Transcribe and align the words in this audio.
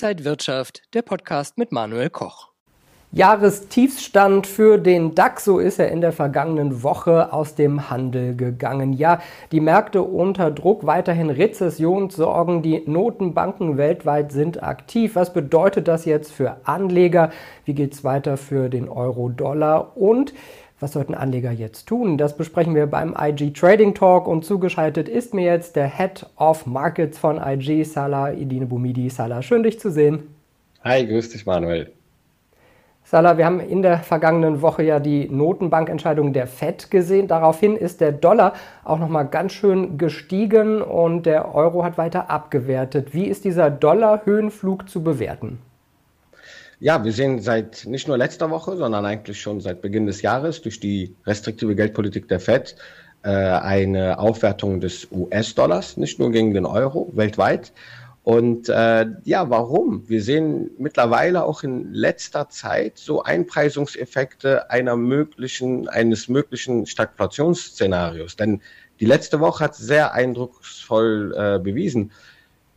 Inside 0.00 0.24
Wirtschaft, 0.24 0.82
der 0.94 1.02
Podcast 1.02 1.58
mit 1.58 1.72
Manuel 1.72 2.08
Koch. 2.08 2.50
Jahrestiefstand 3.10 4.46
für 4.46 4.78
den 4.78 5.16
DAX, 5.16 5.44
so 5.44 5.58
ist 5.58 5.80
er 5.80 5.90
in 5.90 6.00
der 6.00 6.12
vergangenen 6.12 6.84
Woche 6.84 7.32
aus 7.32 7.56
dem 7.56 7.90
Handel 7.90 8.36
gegangen. 8.36 8.92
Ja, 8.92 9.20
die 9.50 9.58
Märkte 9.58 10.02
unter 10.02 10.52
Druck, 10.52 10.86
weiterhin 10.86 11.30
Rezessionssorgen, 11.30 12.62
die 12.62 12.84
Notenbanken 12.86 13.76
weltweit 13.76 14.30
sind 14.30 14.62
aktiv. 14.62 15.16
Was 15.16 15.32
bedeutet 15.32 15.88
das 15.88 16.04
jetzt 16.04 16.30
für 16.30 16.58
Anleger? 16.62 17.30
Wie 17.64 17.74
geht 17.74 17.92
es 17.92 18.04
weiter 18.04 18.36
für 18.36 18.68
den 18.68 18.88
Euro-Dollar? 18.88 19.96
Und 19.96 20.32
was 20.80 20.92
sollten 20.92 21.14
Anleger 21.14 21.50
jetzt 21.50 21.86
tun? 21.86 22.18
Das 22.18 22.36
besprechen 22.36 22.74
wir 22.74 22.86
beim 22.86 23.14
IG 23.18 23.52
Trading 23.52 23.94
Talk 23.94 24.28
und 24.28 24.44
zugeschaltet 24.44 25.08
ist 25.08 25.34
mir 25.34 25.44
jetzt 25.44 25.76
der 25.76 25.88
Head 25.88 26.26
of 26.36 26.66
Markets 26.66 27.18
von 27.18 27.40
IG, 27.44 27.82
Salah 27.82 28.32
Idine 28.32 28.66
Bumidi. 28.66 29.10
Salah, 29.10 29.42
schön 29.42 29.62
dich 29.62 29.80
zu 29.80 29.90
sehen. 29.90 30.34
Hi, 30.84 31.04
grüß 31.06 31.30
dich 31.30 31.46
Manuel. 31.46 31.92
Salah, 33.02 33.38
wir 33.38 33.46
haben 33.46 33.58
in 33.58 33.80
der 33.80 33.98
vergangenen 33.98 34.60
Woche 34.60 34.82
ja 34.82 35.00
die 35.00 35.28
Notenbankentscheidung 35.30 36.34
der 36.34 36.46
Fed 36.46 36.90
gesehen. 36.90 37.26
Daraufhin 37.26 37.74
ist 37.74 38.00
der 38.02 38.12
Dollar 38.12 38.52
auch 38.84 38.98
noch 38.98 39.08
mal 39.08 39.22
ganz 39.22 39.54
schön 39.54 39.96
gestiegen 39.96 40.82
und 40.82 41.24
der 41.24 41.54
Euro 41.54 41.84
hat 41.84 41.96
weiter 41.96 42.30
abgewertet. 42.30 43.14
Wie 43.14 43.24
ist 43.24 43.44
dieser 43.46 43.70
Dollar-Höhenflug 43.70 44.88
zu 44.90 45.02
bewerten? 45.02 45.58
Ja, 46.80 47.02
wir 47.04 47.12
sehen 47.12 47.40
seit 47.40 47.86
nicht 47.86 48.06
nur 48.06 48.16
letzter 48.16 48.50
Woche, 48.50 48.76
sondern 48.76 49.04
eigentlich 49.04 49.40
schon 49.40 49.60
seit 49.60 49.82
Beginn 49.82 50.06
des 50.06 50.22
Jahres 50.22 50.62
durch 50.62 50.78
die 50.78 51.16
restriktive 51.26 51.74
Geldpolitik 51.74 52.28
der 52.28 52.38
Fed 52.38 52.76
äh, 53.24 53.30
eine 53.30 54.20
Aufwertung 54.20 54.80
des 54.80 55.08
US-Dollars, 55.10 55.96
nicht 55.96 56.20
nur 56.20 56.30
gegen 56.30 56.54
den 56.54 56.66
Euro, 56.66 57.10
weltweit. 57.14 57.72
Und 58.22 58.68
äh, 58.68 59.06
ja, 59.24 59.50
warum? 59.50 60.08
Wir 60.08 60.22
sehen 60.22 60.70
mittlerweile 60.78 61.44
auch 61.44 61.64
in 61.64 61.92
letzter 61.92 62.48
Zeit 62.48 62.98
so 62.98 63.24
Einpreisungseffekte 63.24 64.70
einer 64.70 64.96
möglichen, 64.96 65.88
eines 65.88 66.28
möglichen 66.28 66.86
Stagflationsszenarios. 66.86 68.36
Denn 68.36 68.60
die 69.00 69.06
letzte 69.06 69.40
Woche 69.40 69.64
hat 69.64 69.74
sehr 69.74 70.12
eindrucksvoll 70.12 71.34
äh, 71.36 71.58
bewiesen, 71.58 72.12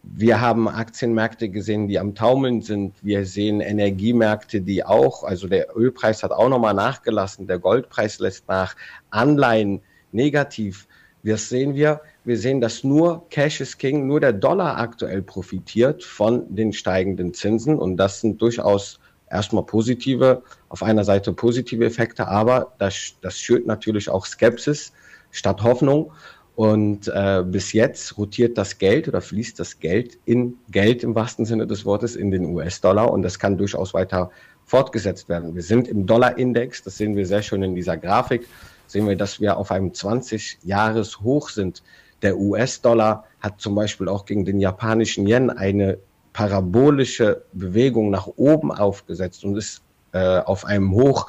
wir 0.03 0.41
haben 0.41 0.67
Aktienmärkte 0.67 1.49
gesehen, 1.49 1.87
die 1.87 1.99
am 1.99 2.15
Taumeln 2.15 2.61
sind. 2.61 2.95
Wir 3.03 3.25
sehen 3.25 3.61
Energiemärkte, 3.61 4.61
die 4.61 4.83
auch, 4.83 5.23
also 5.23 5.47
der 5.47 5.75
Ölpreis 5.75 6.23
hat 6.23 6.31
auch 6.31 6.49
nochmal 6.49 6.73
nachgelassen, 6.73 7.47
der 7.47 7.59
Goldpreis 7.59 8.19
lässt 8.19 8.47
nach, 8.47 8.75
Anleihen 9.11 9.81
negativ. 10.11 10.87
Das 11.23 11.49
sehen 11.49 11.75
wir. 11.75 12.01
Wir 12.23 12.37
sehen, 12.37 12.61
dass 12.61 12.83
nur 12.83 13.29
Cash 13.29 13.61
is 13.61 13.77
King, 13.77 14.07
nur 14.07 14.19
der 14.19 14.33
Dollar 14.33 14.77
aktuell 14.77 15.21
profitiert 15.21 16.03
von 16.03 16.55
den 16.55 16.73
steigenden 16.73 17.33
Zinsen. 17.33 17.77
Und 17.77 17.97
das 17.97 18.21
sind 18.21 18.41
durchaus 18.41 18.99
erstmal 19.29 19.65
positive, 19.65 20.41
auf 20.69 20.81
einer 20.81 21.03
Seite 21.03 21.31
positive 21.31 21.85
Effekte, 21.85 22.27
aber 22.27 22.73
das, 22.79 23.15
das 23.21 23.37
schürt 23.37 23.67
natürlich 23.67 24.09
auch 24.09 24.25
Skepsis 24.25 24.93
statt 25.31 25.61
Hoffnung. 25.61 26.11
Und 26.61 27.07
äh, 27.07 27.43
bis 27.43 27.73
jetzt 27.73 28.19
rotiert 28.19 28.55
das 28.55 28.77
Geld 28.77 29.07
oder 29.07 29.19
fließt 29.19 29.59
das 29.59 29.79
Geld 29.79 30.19
in 30.25 30.59
Geld 30.69 31.01
im 31.01 31.15
wahrsten 31.15 31.43
Sinne 31.43 31.65
des 31.65 31.85
Wortes 31.85 32.15
in 32.15 32.29
den 32.29 32.45
US-Dollar 32.45 33.11
und 33.11 33.23
das 33.23 33.39
kann 33.39 33.57
durchaus 33.57 33.95
weiter 33.95 34.29
fortgesetzt 34.63 35.27
werden. 35.27 35.55
Wir 35.55 35.63
sind 35.63 35.87
im 35.87 36.05
Dollar-Index, 36.05 36.83
das 36.83 36.97
sehen 36.97 37.15
wir 37.15 37.25
sehr 37.25 37.41
schön 37.41 37.63
in 37.63 37.73
dieser 37.73 37.97
Grafik, 37.97 38.47
sehen 38.85 39.07
wir, 39.07 39.15
dass 39.15 39.41
wir 39.41 39.57
auf 39.57 39.71
einem 39.71 39.89
20-Jahres-Hoch 39.89 41.49
sind. 41.49 41.81
Der 42.21 42.37
US-Dollar 42.37 43.25
hat 43.39 43.59
zum 43.59 43.73
Beispiel 43.73 44.07
auch 44.07 44.27
gegen 44.27 44.45
den 44.45 44.59
japanischen 44.59 45.25
Yen 45.25 45.49
eine 45.49 45.97
parabolische 46.31 47.41
Bewegung 47.53 48.11
nach 48.11 48.27
oben 48.35 48.71
aufgesetzt 48.71 49.43
und 49.45 49.57
ist 49.57 49.81
äh, 50.11 50.37
auf 50.37 50.63
einem 50.65 50.91
Hoch, 50.91 51.25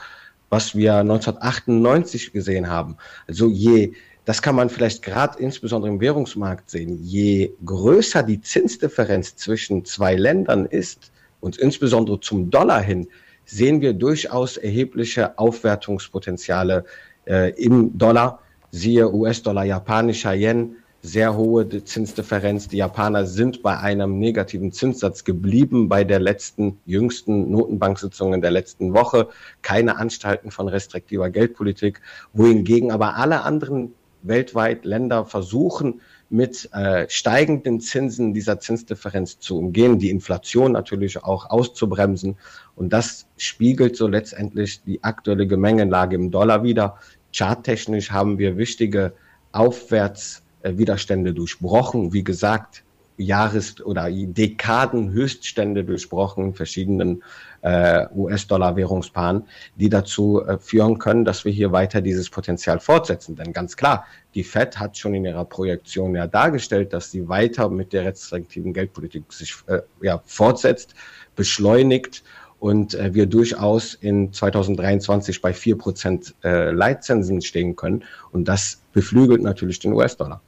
was 0.51 0.75
wir 0.75 0.97
1998 0.97 2.35
gesehen 2.35 2.69
haben. 2.69 2.99
Also 3.27 3.49
je 3.49 3.95
das 4.25 4.41
kann 4.41 4.55
man 4.55 4.71
vielleicht 4.71 5.03
gerade 5.03 5.39
insbesondere 5.39 5.93
im 5.93 6.01
Währungsmarkt 6.01 6.71
sehen. 6.71 6.99
Je 7.03 7.53
größer 7.65 8.23
die 8.23 8.41
Zinsdifferenz 8.41 9.37
zwischen 9.37 9.85
zwei 9.85 10.15
Ländern 10.15 10.67
ist, 10.67 11.13
und 11.43 11.59
insbesondere 11.59 12.21
zum 12.21 12.51
Dollar 12.51 12.81
hin, 12.81 13.09
sehen 13.45 13.81
wir 13.83 13.93
durchaus 13.93 14.57
erhebliche 14.57 15.39
Aufwertungspotenziale 15.39 16.85
äh, 17.27 17.51
im 17.63 17.99
Dollar. 17.99 18.39
Siehe 18.71 19.13
US-Dollar, 19.13 19.65
japanischer 19.65 20.33
Yen, 20.33 20.77
sehr 21.03 21.37
hohe 21.37 21.69
Zinsdifferenz. 21.85 22.69
Die 22.69 22.77
Japaner 22.77 23.27
sind 23.27 23.61
bei 23.63 23.77
einem 23.77 24.19
negativen 24.21 24.73
Zinssatz 24.73 25.25
geblieben 25.25 25.89
bei 25.89 26.05
der 26.05 26.21
letzten, 26.21 26.79
jüngsten 26.87 27.51
Notenbanksitzung 27.51 28.33
in 28.33 28.41
der 28.41 28.53
letzten 28.53 28.95
Woche. 28.95 29.29
Keine 29.63 29.97
Anstalten 29.97 30.53
von 30.53 30.69
restriktiver 30.69 31.29
Geldpolitik, 31.29 32.01
wohingegen 32.33 32.93
aber 32.93 33.17
alle 33.17 33.43
anderen 33.43 33.93
weltweit 34.23 34.85
Länder 34.85 35.25
versuchen, 35.25 36.01
mit 36.31 36.71
äh, 36.73 37.07
steigenden 37.11 37.81
Zinsen 37.81 38.33
dieser 38.33 38.59
Zinsdifferenz 38.59 39.39
zu 39.39 39.59
umgehen, 39.59 39.99
die 39.99 40.11
Inflation 40.11 40.73
natürlich 40.73 41.23
auch 41.23 41.51
auszubremsen. 41.51 42.37
Und 42.75 42.93
das 42.93 43.27
spiegelt 43.37 43.97
so 43.97 44.07
letztendlich 44.07 44.83
die 44.83 45.05
aktuelle 45.05 45.47
Gemengelage 45.47 46.17
im 46.17 46.31
Dollar 46.31 46.63
wieder. 46.63 46.97
Charttechnisch 47.35 48.11
haben 48.11 48.39
wir 48.39 48.57
wichtige 48.57 49.13
Aufwärtswiderstände 49.53 51.35
durchbrochen. 51.35 52.15
Wie 52.15 52.25
gesagt, 52.25 52.83
Jahres- 53.27 53.81
oder 53.85 54.09
Dekaden-Höchststände 54.11 55.85
durchbrochen 55.85 56.55
verschiedenen 56.55 57.23
äh, 57.63 58.07
US-Dollar-Währungspaaren, 58.15 59.45
die 59.77 59.89
dazu 59.89 60.43
äh, 60.45 60.59
führen 60.59 60.99
können, 60.99 61.25
dass 61.25 61.45
wir 61.45 61.53
hier 61.53 61.73
weiter 61.73 62.01
dieses 62.01 62.29
Potenzial 62.29 62.81
fortsetzen. 62.81 63.37
Denn 63.37 63.53
ganz 63.53 63.77
klar, 63.77 64.05
die 64.35 64.45
Fed 64.45 64.79
hat 64.79 64.99
schon 64.99 65.15
in 65.15 65.25
ihrer 65.25 65.45
Projektion 65.45 66.15
ja 66.15 66.27
dargestellt, 66.27 66.93
dass 66.93 67.11
sie 67.11 67.29
weiter 67.29 67.69
mit 67.69 67.93
der 67.93 68.05
restriktiven 68.05 68.73
Geldpolitik 68.73 69.33
sich 69.33 69.55
äh, 69.67 69.81
ja, 70.01 70.23
fortsetzt, 70.25 70.95
beschleunigt 71.37 72.23
und 72.63 72.95
äh, 72.95 73.13
wir 73.13 73.27
durchaus 73.27 73.95
in 73.95 74.33
2023 74.33 75.43
bei 75.43 75.53
vier 75.53 75.77
Prozent 75.77 76.35
äh, 76.45 76.71
Leitzinsen 76.71 77.41
stehen 77.41 77.75
können. 77.75 78.05
Und 78.31 78.47
das 78.47 78.83
beflügelt 78.93 79.43
natürlich 79.43 79.81
den 79.81 79.93
US-Dollar. 79.93 80.41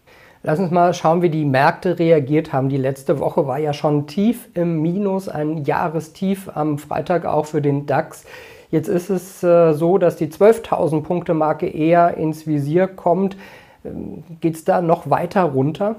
Lass 0.46 0.58
uns 0.58 0.70
mal 0.70 0.92
schauen, 0.92 1.22
wie 1.22 1.30
die 1.30 1.46
Märkte 1.46 1.98
reagiert 1.98 2.52
haben. 2.52 2.68
Die 2.68 2.76
letzte 2.76 3.18
Woche 3.18 3.46
war 3.46 3.56
ja 3.56 3.72
schon 3.72 4.06
tief 4.06 4.50
im 4.52 4.82
Minus, 4.82 5.26
ein 5.26 5.64
Jahrestief 5.64 6.50
am 6.54 6.76
Freitag 6.76 7.24
auch 7.24 7.46
für 7.46 7.62
den 7.62 7.86
DAX. 7.86 8.26
Jetzt 8.70 8.88
ist 8.88 9.08
es 9.08 9.42
äh, 9.42 9.72
so, 9.72 9.96
dass 9.96 10.16
die 10.16 10.26
12.000 10.26 11.02
Punkte 11.02 11.32
Marke 11.32 11.66
eher 11.66 12.18
ins 12.18 12.46
Visier 12.46 12.88
kommt. 12.88 13.38
Ähm, 13.86 14.22
Geht 14.42 14.56
es 14.56 14.64
da 14.64 14.82
noch 14.82 15.08
weiter 15.08 15.44
runter? 15.44 15.96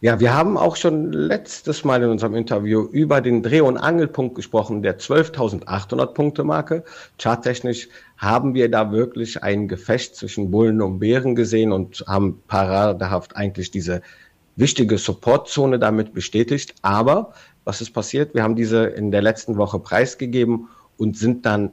Ja, 0.00 0.20
wir 0.20 0.34
haben 0.34 0.56
auch 0.56 0.76
schon 0.76 1.12
letztes 1.12 1.84
Mal 1.84 2.02
in 2.02 2.10
unserem 2.10 2.34
Interview 2.34 2.82
über 2.82 3.20
den 3.20 3.42
Dreh- 3.42 3.60
und 3.60 3.76
Angelpunkt 3.76 4.34
gesprochen, 4.34 4.82
der 4.82 4.98
12.800 4.98 6.06
Punkte 6.08 6.44
Marke. 6.44 6.84
Charttechnisch 7.18 7.88
haben 8.16 8.54
wir 8.54 8.70
da 8.70 8.92
wirklich 8.92 9.42
ein 9.42 9.68
Gefecht 9.68 10.16
zwischen 10.16 10.50
Bullen 10.50 10.82
und 10.82 10.98
Bären 10.98 11.34
gesehen 11.34 11.72
und 11.72 12.04
haben 12.06 12.42
paradehaft 12.48 13.36
eigentlich 13.36 13.70
diese 13.70 14.02
wichtige 14.56 14.98
Supportzone 14.98 15.78
damit 15.78 16.12
bestätigt. 16.12 16.74
Aber 16.82 17.32
was 17.64 17.80
ist 17.80 17.92
passiert? 17.92 18.34
Wir 18.34 18.42
haben 18.42 18.56
diese 18.56 18.84
in 18.84 19.10
der 19.10 19.22
letzten 19.22 19.56
Woche 19.56 19.78
preisgegeben 19.78 20.68
und 20.96 21.16
sind 21.16 21.46
dann 21.46 21.72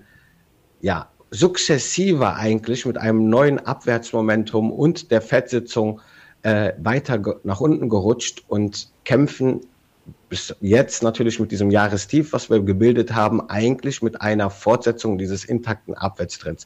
ja 0.81 1.09
sukzessiver 1.31 2.35
eigentlich 2.35 2.85
mit 2.85 2.97
einem 2.97 3.29
neuen 3.29 3.59
Abwärtsmomentum 3.59 4.71
und 4.71 5.11
der 5.11 5.21
Fettsitzung 5.21 6.01
äh, 6.43 6.73
weiter 6.81 7.21
nach 7.43 7.61
unten 7.61 7.89
gerutscht 7.89 8.43
und 8.47 8.89
kämpfen 9.03 9.61
bis 10.29 10.55
jetzt 10.61 11.03
natürlich 11.03 11.39
mit 11.39 11.51
diesem 11.51 11.71
Jahrestief, 11.71 12.33
was 12.33 12.49
wir 12.49 12.61
gebildet 12.61 13.13
haben, 13.13 13.49
eigentlich 13.49 14.01
mit 14.01 14.21
einer 14.21 14.49
Fortsetzung 14.49 15.17
dieses 15.17 15.45
intakten 15.45 15.93
Abwärtstrends. 15.93 16.65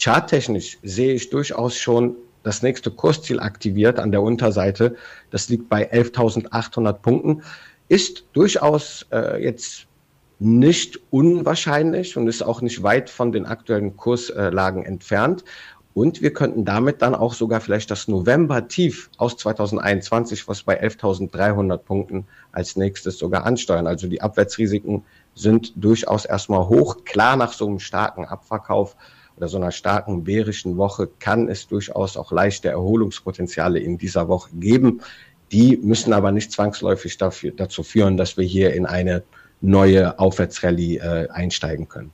Charttechnisch 0.00 0.78
sehe 0.82 1.14
ich 1.14 1.30
durchaus 1.30 1.76
schon 1.76 2.16
das 2.42 2.62
nächste 2.62 2.90
Kursziel 2.90 3.40
aktiviert 3.40 3.98
an 3.98 4.12
der 4.12 4.22
Unterseite. 4.22 4.96
Das 5.30 5.48
liegt 5.48 5.68
bei 5.68 5.90
11.800 5.90 6.92
Punkten. 6.94 7.42
Ist 7.88 8.24
durchaus 8.32 9.06
äh, 9.10 9.42
jetzt 9.42 9.86
nicht 10.38 11.00
unwahrscheinlich 11.10 12.16
und 12.16 12.28
ist 12.28 12.42
auch 12.42 12.60
nicht 12.60 12.82
weit 12.82 13.10
von 13.10 13.32
den 13.32 13.44
aktuellen 13.44 13.96
Kurslagen 13.96 14.84
entfernt. 14.84 15.44
Und 15.94 16.22
wir 16.22 16.32
könnten 16.32 16.64
damit 16.64 17.02
dann 17.02 17.14
auch 17.14 17.34
sogar 17.34 17.60
vielleicht 17.60 17.90
das 17.90 18.06
November-Tief 18.06 19.10
aus 19.16 19.36
2021, 19.36 20.46
was 20.46 20.62
bei 20.62 20.80
11.300 20.80 21.78
Punkten 21.78 22.26
als 22.52 22.76
nächstes 22.76 23.18
sogar 23.18 23.44
ansteuern. 23.44 23.86
Also 23.86 24.06
die 24.06 24.20
Abwärtsrisiken 24.20 25.04
sind 25.34 25.72
durchaus 25.76 26.24
erstmal 26.24 26.68
hoch. 26.68 27.04
Klar, 27.04 27.36
nach 27.36 27.52
so 27.52 27.66
einem 27.66 27.80
starken 27.80 28.24
Abverkauf 28.26 28.96
oder 29.36 29.48
so 29.48 29.56
einer 29.56 29.72
starken 29.72 30.24
bärischen 30.24 30.76
Woche 30.76 31.08
kann 31.18 31.48
es 31.48 31.68
durchaus 31.68 32.16
auch 32.16 32.32
leichte 32.32 32.68
Erholungspotenziale 32.68 33.78
in 33.78 33.98
dieser 33.98 34.28
Woche 34.28 34.50
geben. 34.54 35.00
Die 35.52 35.78
müssen 35.78 36.12
aber 36.12 36.32
nicht 36.32 36.52
zwangsläufig 36.52 37.16
dafür, 37.16 37.52
dazu 37.52 37.82
führen, 37.82 38.16
dass 38.16 38.36
wir 38.36 38.44
hier 38.44 38.74
in 38.74 38.84
eine 38.84 39.22
neue 39.60 40.18
Aufwärtsrallye 40.18 40.98
äh, 40.98 41.28
einsteigen 41.30 41.88
können. 41.88 42.10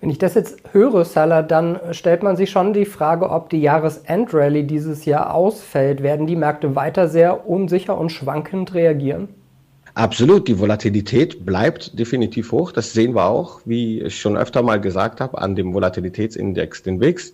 Wenn 0.00 0.10
ich 0.10 0.18
das 0.18 0.34
jetzt 0.34 0.60
höre, 0.72 1.04
Salah, 1.04 1.42
dann 1.42 1.80
stellt 1.92 2.22
man 2.22 2.36
sich 2.36 2.50
schon 2.50 2.74
die 2.74 2.84
Frage, 2.84 3.30
ob 3.30 3.48
die 3.48 3.60
Jahresendrallye 3.60 4.64
dieses 4.64 5.06
Jahr 5.06 5.34
ausfällt. 5.34 6.02
Werden 6.02 6.26
die 6.26 6.36
Märkte 6.36 6.76
weiter 6.76 7.08
sehr 7.08 7.48
unsicher 7.48 7.96
und 7.96 8.10
schwankend 8.10 8.74
reagieren? 8.74 9.28
Absolut, 9.94 10.46
die 10.46 10.58
Volatilität 10.58 11.46
bleibt 11.46 11.98
definitiv 11.98 12.52
hoch. 12.52 12.70
Das 12.72 12.92
sehen 12.92 13.14
wir 13.14 13.24
auch, 13.24 13.62
wie 13.64 14.02
ich 14.02 14.20
schon 14.20 14.36
öfter 14.36 14.62
mal 14.62 14.78
gesagt 14.78 15.22
habe, 15.22 15.38
an 15.38 15.56
dem 15.56 15.72
Volatilitätsindex, 15.72 16.82
den 16.82 17.00
WIX. 17.00 17.32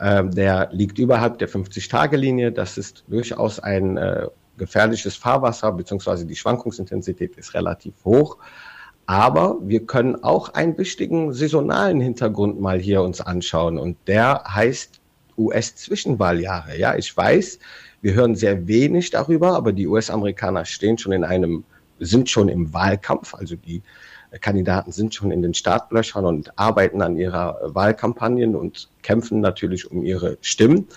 Ähm, 0.00 0.30
der 0.30 0.70
liegt 0.72 0.98
überhalb 0.98 1.38
der 1.38 1.50
50-Tage-Linie. 1.50 2.50
Das 2.50 2.78
ist 2.78 3.04
durchaus 3.08 3.60
ein 3.60 3.98
äh, 3.98 4.28
gefährliches 4.56 5.16
Fahrwasser, 5.16 5.70
beziehungsweise 5.72 6.24
die 6.24 6.36
Schwankungsintensität 6.36 7.36
ist 7.36 7.52
relativ 7.52 7.92
hoch. 8.06 8.38
Aber 9.06 9.58
wir 9.62 9.84
können 9.84 10.22
auch 10.22 10.50
einen 10.50 10.78
wichtigen 10.78 11.32
saisonalen 11.32 12.00
Hintergrund 12.00 12.60
mal 12.60 12.78
hier 12.78 13.02
uns 13.02 13.20
anschauen 13.20 13.78
und 13.78 13.96
der 14.06 14.44
heißt 14.48 15.00
US-Zwischenwahljahre. 15.36 16.78
Ja, 16.78 16.94
ich 16.94 17.14
weiß, 17.16 17.58
wir 18.00 18.14
hören 18.14 18.34
sehr 18.36 18.66
wenig 18.66 19.10
darüber, 19.10 19.54
aber 19.54 19.72
die 19.72 19.86
US-Amerikaner 19.86 20.64
stehen 20.64 20.98
schon 20.98 21.12
in 21.12 21.24
einem 21.24 21.64
sind 21.98 22.28
schon 22.28 22.48
im 22.48 22.72
Wahlkampf, 22.72 23.34
also 23.34 23.54
die 23.56 23.82
Kandidaten 24.40 24.92
sind 24.92 25.14
schon 25.14 25.30
in 25.30 25.42
den 25.42 25.54
Startlöchern 25.54 26.24
und 26.24 26.58
arbeiten 26.58 27.02
an 27.02 27.16
ihrer 27.16 27.58
Wahlkampagnen 27.62 28.56
und 28.56 28.88
kämpfen 29.02 29.40
natürlich 29.40 29.90
um 29.90 30.02
ihre 30.02 30.38
Stimmen. 30.40 30.88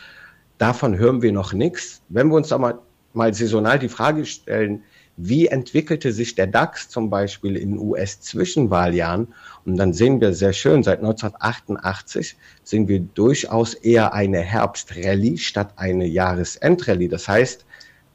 Davon 0.57 0.97
hören 0.97 1.21
wir 1.21 1.33
noch 1.33 1.53
nichts. 1.53 2.01
Wenn 2.07 2.29
wir 2.29 2.35
uns 2.35 2.47
da 2.47 2.57
mal, 2.57 2.79
mal 3.13 3.33
saisonal 3.33 3.77
die 3.77 3.89
Frage 3.89 4.25
stellen, 4.25 4.83
wie 5.17 5.47
entwickelte 5.47 6.11
sich 6.11 6.35
der 6.35 6.47
DAX 6.47 6.89
zum 6.89 7.09
Beispiel 7.09 7.55
in 7.55 7.77
US-Zwischenwahljahren? 7.77 9.33
Und 9.65 9.77
dann 9.77 9.93
sehen 9.93 10.19
wir 10.19 10.33
sehr 10.33 10.53
schön, 10.53 10.83
seit 10.83 10.99
1988 10.99 12.35
sehen 12.63 12.87
wir 12.87 12.99
durchaus 12.99 13.73
eher 13.73 14.13
eine 14.13 14.39
Herbstrallye 14.39 15.37
statt 15.37 15.73
eine 15.77 16.05
Jahresendrallye. 16.05 17.07
Das 17.07 17.27
heißt, 17.27 17.65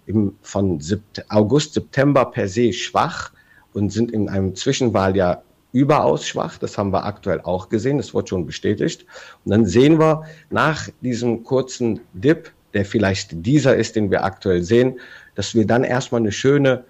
im, 0.06 0.36
von 0.42 0.80
August, 1.28 1.74
September 1.74 2.26
per 2.26 2.48
se 2.48 2.72
schwach 2.72 3.32
und 3.72 3.92
sind 3.92 4.10
in 4.10 4.28
einem 4.28 4.54
Zwischenwahljahr 4.54 5.42
überaus 5.72 6.26
schwach. 6.26 6.58
Das 6.58 6.76
haben 6.76 6.92
wir 6.92 7.04
aktuell 7.04 7.40
auch 7.42 7.68
gesehen. 7.68 7.98
Das 7.98 8.12
wird 8.12 8.28
schon 8.28 8.44
bestätigt. 8.44 9.06
Und 9.44 9.52
dann 9.52 9.66
sehen 9.66 9.98
wir 9.98 10.24
nach 10.50 10.88
diesem 11.00 11.44
kurzen 11.44 12.00
Dip, 12.12 12.52
der 12.74 12.84
vielleicht 12.84 13.44
dieser 13.46 13.76
ist, 13.76 13.96
den 13.96 14.10
wir 14.10 14.24
aktuell 14.24 14.62
sehen, 14.62 15.00
dass 15.34 15.54
wir 15.54 15.66
dann 15.66 15.84
erstmal 15.84 16.20
eine 16.20 16.32
schöne 16.32 16.84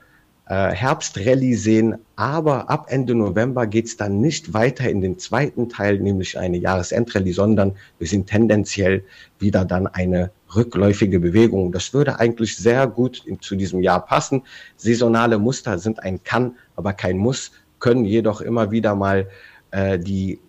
äh, 0.51 0.73
Herbstrallye 0.73 1.55
sehen, 1.55 1.97
aber 2.17 2.69
ab 2.69 2.87
Ende 2.89 3.15
November 3.15 3.69
geht 3.69 3.87
es 3.87 3.97
dann 3.97 4.21
nicht 4.21 4.53
weiter 4.53 4.91
in 4.91 5.01
den 5.01 5.17
zweiten 5.17 5.69
Teil, 5.69 6.01
nämlich 6.01 6.37
eine 6.37 6.59
Jahresendrallye, 6.59 7.33
sondern 7.33 7.77
wir 7.99 8.09
sind 8.09 8.27
tendenziell 8.27 9.05
wieder 9.39 9.65
dann 9.65 9.87
eine 9.87 10.33
rückläufige 10.55 11.21
Bewegung. 11.21 11.71
Das 11.71 11.95
würde 11.95 12.19
eigentlich 12.19 12.57
sehr 12.57 12.89
gut 12.89 13.25
in, 13.27 13.41
zu 13.41 13.55
diesem 13.55 13.81
Jahr 13.81 14.05
passen. 14.05 14.43
Saisonale 14.77 15.39
Muster 15.39 15.79
sind 15.79 16.03
ein 16.03 16.23
Kann, 16.25 16.57
aber 16.75 16.95
kein 16.95 17.17
Muss, 17.17 17.53
können 17.79 18.05
jedoch 18.05 18.41
immer 18.41 18.73
wieder 18.73 18.97
mal 18.97 19.29
äh, 19.71 20.01
die 20.01 20.41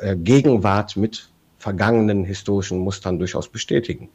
äh, 0.00 0.16
Gegenwart 0.16 0.96
mit 0.96 1.28
vergangenen 1.58 2.24
historischen 2.24 2.78
Mustern 2.78 3.18
durchaus 3.18 3.48
bestätigen 3.48 4.08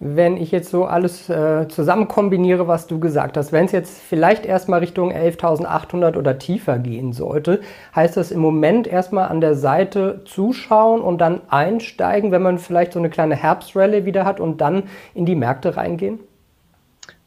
wenn 0.00 0.38
ich 0.38 0.50
jetzt 0.50 0.70
so 0.70 0.86
alles 0.86 1.28
äh, 1.28 1.68
zusammen 1.68 2.08
kombiniere, 2.08 2.66
was 2.66 2.86
du 2.86 2.98
gesagt 2.98 3.36
hast, 3.36 3.52
wenn 3.52 3.66
es 3.66 3.72
jetzt 3.72 4.00
vielleicht 4.00 4.46
erstmal 4.46 4.80
Richtung 4.80 5.12
11.800 5.12 6.16
oder 6.16 6.38
tiefer 6.38 6.78
gehen 6.78 7.12
sollte, 7.12 7.60
heißt 7.94 8.16
das 8.16 8.30
im 8.30 8.40
Moment 8.40 8.86
erstmal 8.86 9.28
an 9.28 9.42
der 9.42 9.54
Seite 9.54 10.22
zuschauen 10.24 11.02
und 11.02 11.18
dann 11.18 11.42
einsteigen, 11.50 12.32
wenn 12.32 12.42
man 12.42 12.58
vielleicht 12.58 12.94
so 12.94 12.98
eine 12.98 13.10
kleine 13.10 13.36
Herbstrallye 13.36 14.06
wieder 14.06 14.24
hat 14.24 14.40
und 14.40 14.62
dann 14.62 14.84
in 15.14 15.26
die 15.26 15.36
Märkte 15.36 15.76
reingehen? 15.76 16.20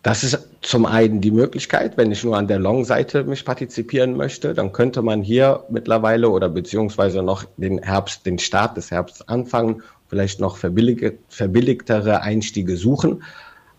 Das 0.04 0.24
ist 0.24 0.38
zum 0.62 0.86
einen 0.86 1.22
die 1.22 1.32
Möglichkeit, 1.32 1.96
wenn 1.98 2.12
ich 2.12 2.24
nur 2.26 2.38
an 2.38 2.48
der 2.48 2.60
Long-Seite 2.60 3.24
mich 3.24 3.46
partizipieren 3.46 4.18
möchte, 4.18 4.54
dann 4.54 4.74
könnte 4.74 5.02
man 5.02 5.24
hier 5.24 5.64
mittlerweile 5.70 6.30
oder 6.30 6.50
beziehungsweise 6.50 7.24
noch 7.24 7.46
den 7.56 7.82
Herbst, 7.82 8.26
den 8.26 8.38
Start 8.38 8.76
des 8.76 8.92
Herbsts 8.92 9.28
anfangen 9.28 9.82
vielleicht 10.14 10.40
noch 10.40 10.58
verbillig, 10.58 11.18
verbilligtere 11.28 12.22
Einstiege 12.22 12.78
suchen. 12.78 13.24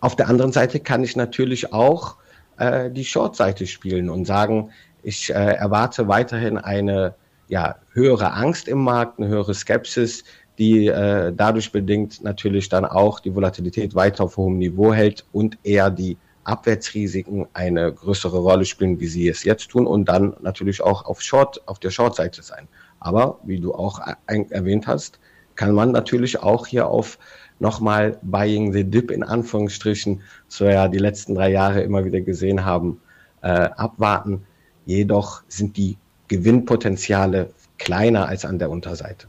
Auf 0.01 0.17
der 0.17 0.27
anderen 0.27 0.51
Seite 0.51 0.81
kann 0.81 1.01
ich 1.01 1.15
natürlich 1.15 1.71
auch 1.71 2.17
äh, 2.57 2.91
die 2.91 3.05
Short-Seite 3.05 3.65
spielen 3.67 4.09
und 4.09 4.25
sagen, 4.25 4.71
ich 5.01 5.29
äh, 5.29 5.33
erwarte 5.33 6.09
weiterhin 6.09 6.57
eine 6.57 7.15
ja, 7.47 7.77
höhere 7.93 8.33
Angst 8.33 8.67
im 8.67 8.79
Markt, 8.79 9.17
eine 9.17 9.29
höhere 9.29 9.53
Skepsis, 9.53 10.25
die 10.57 10.87
äh, 10.87 11.33
dadurch 11.35 11.71
bedingt 11.71 12.23
natürlich 12.23 12.69
dann 12.69 12.85
auch 12.85 13.19
die 13.19 13.35
Volatilität 13.35 13.95
weiter 13.95 14.23
auf 14.25 14.37
hohem 14.37 14.57
Niveau 14.57 14.93
hält 14.93 15.25
und 15.31 15.57
eher 15.63 15.89
die 15.89 16.17
Abwärtsrisiken 16.45 17.47
eine 17.53 17.91
größere 17.91 18.37
Rolle 18.37 18.65
spielen, 18.65 18.99
wie 18.99 19.07
sie 19.07 19.27
es 19.27 19.43
jetzt 19.43 19.69
tun 19.69 19.87
und 19.87 20.05
dann 20.05 20.35
natürlich 20.41 20.81
auch 20.81 21.05
auf 21.05 21.21
Short, 21.21 21.67
auf 21.67 21.79
der 21.79 21.89
Short-Seite 21.89 22.43
sein. 22.43 22.67
Aber 22.99 23.39
wie 23.43 23.59
du 23.59 23.73
auch 23.73 23.99
erwähnt 24.27 24.87
hast, 24.87 25.19
kann 25.55 25.73
man 25.73 25.91
natürlich 25.91 26.39
auch 26.39 26.67
hier 26.67 26.87
auf 26.87 27.17
nochmal 27.59 28.19
Buying 28.21 28.73
the 28.73 28.83
Dip 28.83 29.11
in 29.11 29.23
Anführungsstrichen, 29.23 30.21
so 30.47 30.65
ja 30.65 30.87
die 30.87 30.97
letzten 30.97 31.35
drei 31.35 31.51
Jahre 31.51 31.81
immer 31.81 32.05
wieder 32.05 32.21
gesehen 32.21 32.65
haben, 32.65 33.01
äh, 33.41 33.47
abwarten. 33.47 34.45
Jedoch 34.85 35.43
sind 35.47 35.77
die 35.77 35.97
Gewinnpotenziale 36.27 37.49
kleiner 37.77 38.27
als 38.27 38.45
an 38.45 38.59
der 38.59 38.69
Unterseite. 38.69 39.27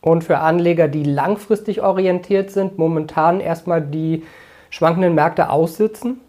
Und 0.00 0.24
für 0.24 0.38
Anleger, 0.38 0.88
die 0.88 1.02
langfristig 1.02 1.82
orientiert 1.82 2.50
sind, 2.50 2.78
momentan 2.78 3.40
erstmal 3.40 3.82
die 3.82 4.24
schwankenden 4.70 5.14
Märkte 5.14 5.50
aussitzen? 5.50 6.20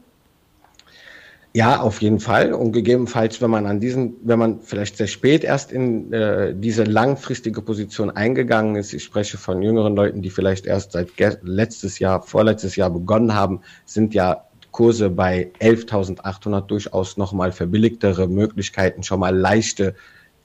Ja, 1.54 1.80
auf 1.80 2.02
jeden 2.02 2.20
Fall. 2.20 2.54
Und 2.54 2.74
gegebenenfalls, 2.74 3.42
wenn 3.42 3.50
man 3.50 3.66
an 3.66 3.80
diesen, 3.80 4.18
wenn 4.24 4.38
man 4.38 4.62
vielleicht 4.62 4.98
sehr 4.98 5.08
spät 5.08 5.44
erst 5.44 5.72
in 5.72 6.14
äh, 6.14 6.54
diese 6.56 6.84
langfristige 6.84 7.62
Position 7.64 8.12
eingegangen 8.12 8.76
ist, 8.76 8.94
ich 8.94 9.04
spreche 9.04 9.38
von 9.40 9.64
jüngeren 9.64 9.96
Leuten, 9.96 10.22
die 10.22 10.30
vielleicht 10.30 10.68
erst 10.68 10.92
seit 10.92 11.10
letztes 11.42 11.98
Jahr, 11.98 12.22
vorletztes 12.22 12.76
Jahr 12.76 12.92
begonnen 12.92 13.34
haben, 13.34 13.62
sind 13.86 14.14
ja 14.14 14.46
Kurse 14.72 15.10
bei 15.10 15.52
11.800 15.60 16.62
durchaus 16.68 17.18
nochmal 17.18 17.52
verbilligtere 17.52 18.28
Möglichkeiten, 18.28 19.02
schon 19.02 19.20
mal 19.20 19.36
leichte 19.36 19.96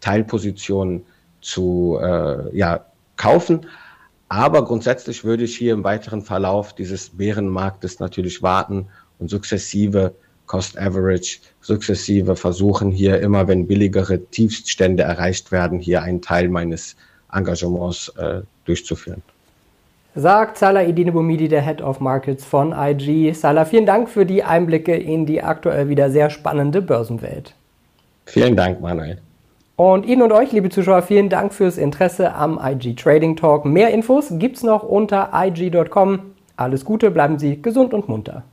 Teilpositionen 0.01 1.05
zu 1.43 1.99
äh, 2.01 2.57
ja, 2.57 2.87
kaufen. 3.17 3.67
Aber 4.29 4.65
grundsätzlich 4.65 5.25
würde 5.25 5.45
ich 5.45 5.57
hier 5.57 5.75
im 5.75 5.85
weiteren 5.85 6.23
Verlauf 6.23 6.73
dieses 6.73 7.11
Bärenmarktes 7.11 8.01
natürlich 8.01 8.43
warten 8.43 8.89
und 9.19 9.31
sukzessive 9.31 10.15
Cost 10.47 10.79
Average 10.79 11.39
sukzessive 11.61 12.37
versuchen, 12.37 12.91
hier 12.91 13.21
immer, 13.21 13.49
wenn 13.49 13.67
billigere 13.67 14.19
Tiefststände 14.27 15.03
erreicht 15.03 15.53
werden, 15.53 15.79
hier 15.79 16.03
einen 16.03 16.21
Teil 16.21 16.49
meines 16.49 16.97
Engagements 17.33 18.09
äh, 18.17 18.43
durchzuführen. 18.65 19.23
Sagt 20.15 20.59
Salah 20.59 20.85
Idine 20.85 21.13
Bumidi, 21.13 21.49
der 21.49 21.63
Head 21.63 21.83
of 21.83 21.99
Markets 21.99 22.45
von 22.45 22.73
IG. 22.73 23.33
Salah, 23.33 23.65
vielen 23.65 23.87
Dank 23.87 24.09
für 24.09 24.25
die 24.25 24.45
Einblicke 24.45 24.95
in 24.95 25.27
die 25.27 25.43
aktuell 25.43 25.89
wieder 25.89 26.11
sehr 26.11 26.31
spannende 26.31 26.83
Börsenwelt. 26.83 27.55
Vielen 28.27 28.55
Dank, 28.55 28.81
Manuel. 28.81 29.21
Und 29.77 30.07
Ihnen 30.07 30.23
und 30.23 30.31
euch, 30.31 30.53
liebe 30.53 30.71
Zuschauer, 30.71 31.03
vielen 31.03 31.29
Dank 31.29 31.53
fürs 31.53 31.79
Interesse 31.79 32.33
am 32.33 32.61
IG 32.63 32.95
Trading 32.95 33.35
Talk. 33.35 33.65
Mehr 33.65 33.91
Infos 33.91 34.29
gibt's 34.31 34.63
noch 34.63 34.85
unter 34.85 35.31
IG.com. 35.35 36.35
Alles 36.57 36.85
Gute, 36.85 37.11
bleiben 37.11 37.41
Sie 37.41 37.61
gesund 37.61 37.93
und 37.93 38.09
munter. 38.09 38.45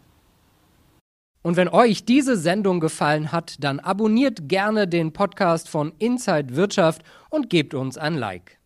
Und 1.43 1.57
wenn 1.57 1.69
euch 1.69 2.05
diese 2.05 2.37
Sendung 2.37 2.79
gefallen 2.79 3.31
hat, 3.31 3.63
dann 3.63 3.79
abonniert 3.79 4.47
gerne 4.47 4.87
den 4.87 5.13
Podcast 5.13 5.69
von 5.69 5.91
Inside 5.99 6.55
Wirtschaft 6.55 7.03
und 7.29 7.49
gebt 7.49 7.75
uns 7.75 7.97
ein 7.99 8.15
Like. 8.15 8.60